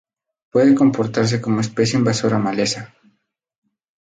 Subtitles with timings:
[0.49, 2.91] Puede comportarse como especie invasora maleza.